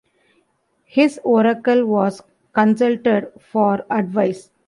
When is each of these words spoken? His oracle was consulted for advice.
His 0.87 1.19
oracle 1.23 1.85
was 1.85 2.23
consulted 2.53 3.31
for 3.39 3.85
advice. 3.87 4.49